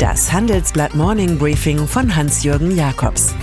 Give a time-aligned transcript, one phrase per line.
[0.00, 3.34] Das Handelsblatt Morning Briefing von Hans-Jürgen Jakobs.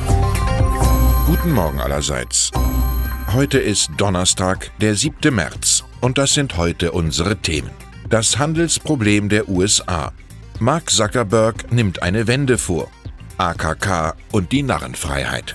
[1.27, 2.49] Guten Morgen allerseits.
[3.31, 5.35] Heute ist Donnerstag, der 7.
[5.35, 7.69] März, und das sind heute unsere Themen.
[8.09, 10.11] Das Handelsproblem der USA.
[10.59, 12.87] Mark Zuckerberg nimmt eine Wende vor.
[13.37, 15.53] AKK und die Narrenfreiheit.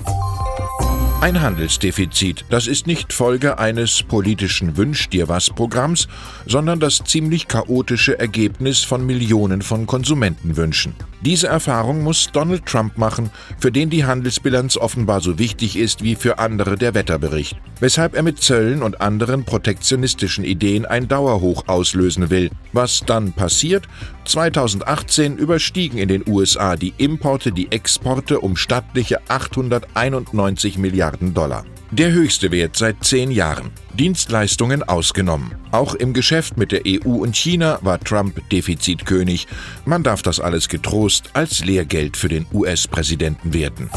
[1.22, 6.08] Ein Handelsdefizit, das ist nicht Folge eines politischen Wünsch dir was Programms,
[6.46, 10.96] sondern das ziemlich chaotische Ergebnis von Millionen von Konsumentenwünschen.
[11.20, 16.16] Diese Erfahrung muss Donald Trump machen, für den die Handelsbilanz offenbar so wichtig ist wie
[16.16, 22.30] für andere der Wetterbericht, weshalb er mit Zöllen und anderen protektionistischen Ideen ein Dauerhoch auslösen
[22.30, 22.50] will.
[22.72, 23.86] Was dann passiert?
[24.24, 31.64] 2018 überstiegen in den USA die Importe die Exporte um stattliche 891 Milliarden Dollar.
[31.90, 33.70] Der höchste Wert seit zehn Jahren.
[33.94, 35.54] Dienstleistungen ausgenommen.
[35.72, 39.46] Auch im Geschäft mit der EU und China war Trump Defizitkönig.
[39.84, 43.90] Man darf das alles getrost als Lehrgeld für den US-Präsidenten werten.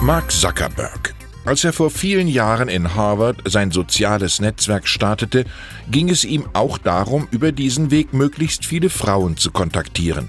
[0.00, 1.14] Mark Zuckerberg.
[1.44, 5.44] Als er vor vielen Jahren in Harvard sein soziales Netzwerk startete,
[5.88, 10.28] ging es ihm auch darum, über diesen Weg möglichst viele Frauen zu kontaktieren.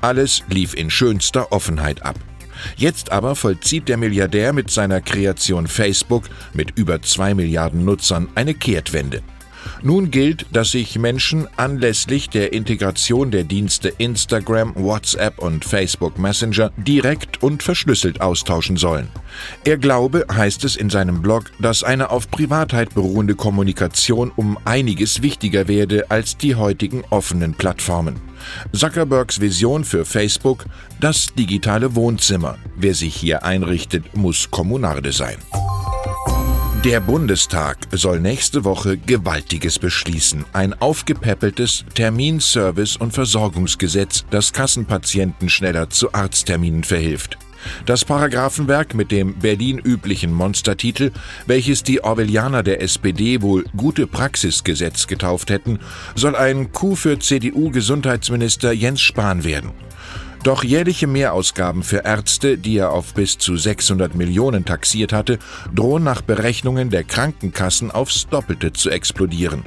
[0.00, 2.16] Alles lief in schönster Offenheit ab.
[2.76, 8.54] Jetzt aber vollzieht der Milliardär mit seiner Kreation Facebook mit über zwei Milliarden Nutzern eine
[8.54, 9.22] Kehrtwende.
[9.82, 16.70] Nun gilt, dass sich Menschen anlässlich der Integration der Dienste Instagram, WhatsApp und Facebook Messenger
[16.76, 19.08] direkt und verschlüsselt austauschen sollen.
[19.64, 25.22] Er glaube, heißt es in seinem Blog, dass eine auf Privatheit beruhende Kommunikation um einiges
[25.22, 28.16] wichtiger werde als die heutigen offenen Plattformen.
[28.72, 30.64] Zuckerbergs Vision für Facebook,
[31.00, 32.58] das digitale Wohnzimmer.
[32.76, 35.36] Wer sich hier einrichtet, muss Kommunarde sein.
[36.86, 40.44] Der Bundestag soll nächste Woche Gewaltiges beschließen.
[40.52, 47.38] Ein aufgepäppeltes Terminservice- und Versorgungsgesetz, das Kassenpatienten schneller zu Arztterminen verhilft.
[47.86, 51.10] Das Paragraphenwerk mit dem Berlin üblichen Monstertitel,
[51.46, 55.80] welches die Orwellianer der SPD wohl gute Praxisgesetz getauft hätten,
[56.14, 59.72] soll ein Coup für CDU-Gesundheitsminister Jens Spahn werden.
[60.46, 65.40] Doch jährliche Mehrausgaben für Ärzte, die er auf bis zu 600 Millionen taxiert hatte,
[65.74, 69.64] drohen nach Berechnungen der Krankenkassen aufs Doppelte zu explodieren.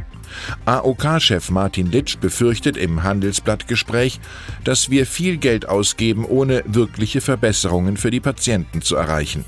[0.63, 4.21] AOK-Chef Martin Litsch befürchtet im Handelsblattgespräch,
[4.63, 9.43] dass wir viel Geld ausgeben, ohne wirkliche Verbesserungen für die Patienten zu erreichen.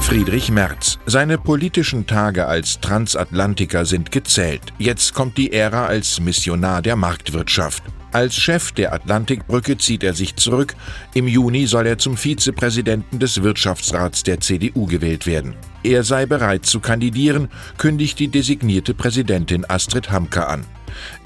[0.00, 0.98] Friedrich Merz.
[1.06, 4.72] Seine politischen Tage als Transatlantiker sind gezählt.
[4.78, 7.84] Jetzt kommt die Ära als Missionar der Marktwirtschaft.
[8.10, 10.74] Als Chef der Atlantikbrücke zieht er sich zurück.
[11.12, 15.54] Im Juni soll er zum Vizepräsidenten des Wirtschaftsrats der CDU gewählt werden.
[15.82, 20.64] Er sei bereit zu kandidieren, kündigt die designierte Präsidentin Astrid Hamke an.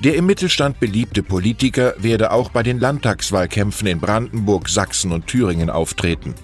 [0.00, 5.70] Der im Mittelstand beliebte Politiker werde auch bei den Landtagswahlkämpfen in Brandenburg, Sachsen und Thüringen
[5.70, 6.34] auftreten.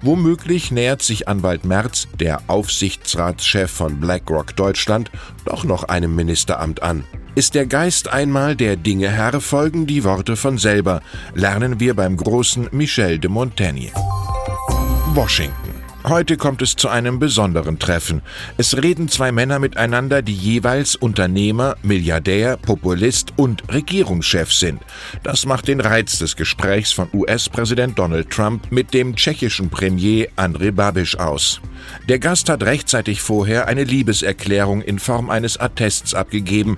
[0.00, 5.10] Womöglich nähert sich Anwalt Merz, der Aufsichtsratschef von BlackRock Deutschland,
[5.44, 7.04] doch noch einem Ministeramt an.
[7.36, 11.02] Ist der Geist einmal der Dinge Herr, folgen die Worte von selber,
[11.34, 13.90] lernen wir beim großen Michel de Montaigne.
[15.14, 15.74] Washington.
[16.06, 18.20] Heute kommt es zu einem besonderen Treffen.
[18.58, 24.82] Es reden zwei Männer miteinander, die jeweils Unternehmer, Milliardär, Populist und Regierungschef sind.
[25.22, 30.72] Das macht den Reiz des Gesprächs von US-Präsident Donald Trump mit dem tschechischen Premier Andrej
[30.72, 31.62] Babiš aus.
[32.06, 36.76] Der Gast hat rechtzeitig vorher eine Liebeserklärung in Form eines Attests abgegeben.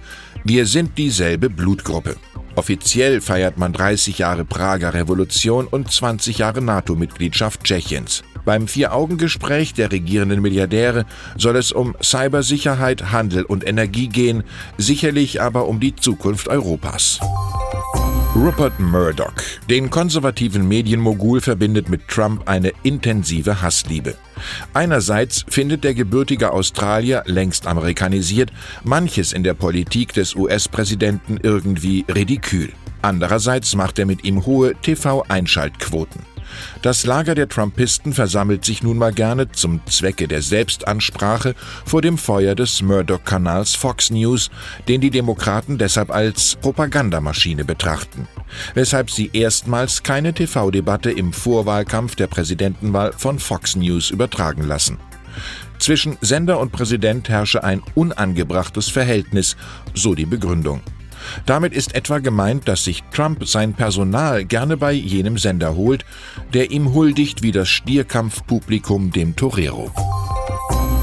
[0.49, 2.15] Wir sind dieselbe Blutgruppe.
[2.55, 8.23] Offiziell feiert man 30 Jahre Prager Revolution und 20 Jahre NATO-Mitgliedschaft Tschechiens.
[8.45, 11.05] Beim Vier-Augen-Gespräch der regierenden Milliardäre
[11.37, 14.45] soll es um Cybersicherheit, Handel und Energie gehen,
[14.79, 17.19] sicherlich aber um die Zukunft Europas.
[18.37, 19.33] Rupert Murdoch.
[19.71, 24.15] Den konservativen Medienmogul verbindet mit Trump eine intensive Hassliebe.
[24.75, 28.53] Einerseits findet der gebürtige Australier, längst amerikanisiert,
[28.85, 32.73] manches in der Politik des US-Präsidenten irgendwie ridikül.
[33.01, 36.36] Andererseits macht er mit ihm hohe TV-Einschaltquoten.
[36.83, 41.55] Das Lager der Trumpisten versammelt sich nun mal gerne zum Zwecke der Selbstansprache
[41.85, 44.51] vor dem Feuer des Murdoch-Kanals Fox News,
[44.89, 48.29] den die Demokraten deshalb als Propagandamaschine betrachten,
[48.75, 54.99] weshalb sie erstmals keine TV-Debatte im Vorwahlkampf der Präsidentenwahl von Fox News übertragen lassen.
[55.79, 59.57] Zwischen Sender und Präsident herrsche ein unangebrachtes Verhältnis,
[59.95, 60.81] so die Begründung.
[61.45, 66.05] Damit ist etwa gemeint, dass sich Trump sein Personal gerne bei jenem Sender holt,
[66.53, 69.91] der ihm huldigt wie das Stierkampfpublikum dem Torero.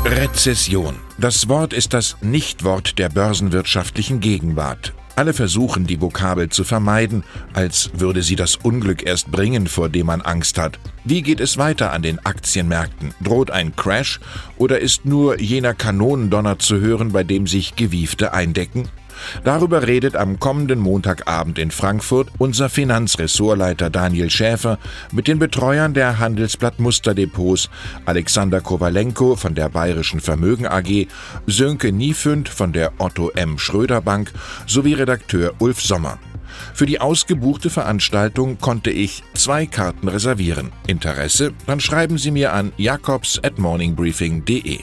[0.05, 0.95] Rezession.
[1.17, 4.93] Das Wort ist das Nichtwort der börsenwirtschaftlichen Gegenwart.
[5.15, 7.23] Alle versuchen, die Vokabel zu vermeiden,
[7.53, 10.79] als würde sie das Unglück erst bringen, vor dem man Angst hat.
[11.05, 13.13] Wie geht es weiter an den Aktienmärkten?
[13.21, 14.19] Droht ein Crash
[14.57, 18.89] oder ist nur jener Kanonendonner zu hören, bei dem sich Gewiefte eindecken?
[19.43, 24.79] Darüber redet am kommenden Montagabend in Frankfurt unser Finanzressortleiter Daniel Schäfer
[25.11, 27.69] mit den Betreuern der Handelsblatt Musterdepots
[28.05, 31.07] Alexander Kowalenko von der Bayerischen Vermögen AG,
[31.47, 33.57] Sönke Niefünd von der Otto M.
[33.57, 34.31] Schröder Bank
[34.65, 36.19] sowie Redakteur Ulf Sommer.
[36.73, 40.71] Für die ausgebuchte Veranstaltung konnte ich zwei Karten reservieren.
[40.87, 41.53] Interesse?
[41.65, 44.79] Dann schreiben Sie mir an jakobs at morningbriefing.de.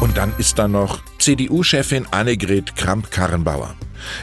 [0.00, 3.76] Und dann ist da noch CDU-Chefin Annegret Kramp-Karrenbauer,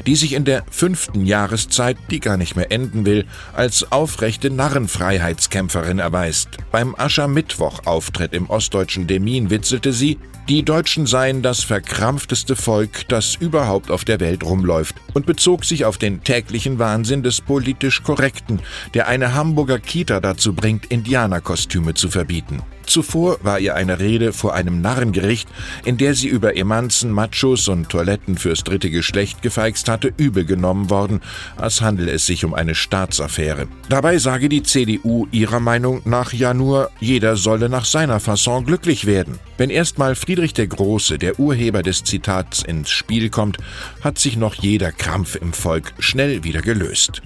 [0.05, 5.99] die sich in der fünften Jahreszeit, die gar nicht mehr enden will, als aufrechte Narrenfreiheitskämpferin
[5.99, 6.49] erweist.
[6.71, 10.17] Beim Aschermittwoch-Auftritt im ostdeutschen Demin witzelte sie,
[10.49, 15.83] die Deutschen seien das verkrampfteste Volk, das überhaupt auf der Welt rumläuft, und bezog sich
[15.83, 18.61] auf den täglichen Wahnsinn des politisch Korrekten,
[18.93, 22.61] der eine Hamburger Kita dazu bringt, Indianerkostüme zu verbieten.
[22.85, 25.49] Zuvor war ihr eine Rede vor einem Narrengericht,
[25.83, 30.89] in der sie über Emanzen, Machos und Toiletten fürs dritte Geschlecht gefeixt hatte, übel genommen
[30.89, 31.21] worden,
[31.57, 33.67] als handele es sich um eine Staatsaffäre.
[33.89, 39.05] Dabei sage die CDU ihrer Meinung nach ja nur, jeder solle nach seiner Fasson glücklich
[39.05, 39.39] werden.
[39.57, 43.57] Wenn erstmal Friedrich der Große, der Urheber des Zitats, ins Spiel kommt,
[44.01, 47.21] hat sich noch jeder Krampf im Volk schnell wieder gelöst.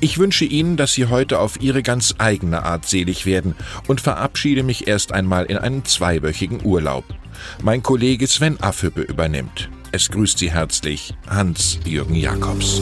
[0.00, 3.54] Ich wünsche Ihnen, dass Sie heute auf Ihre ganz eigene Art selig werden
[3.86, 7.04] und verabschiede mich erst einmal in einen zweiwöchigen Urlaub.
[7.62, 9.68] Mein Kollege Sven Affüppe übernimmt.
[9.98, 12.80] Es grüßt Sie herzlich Hans-Jürgen Jakobs.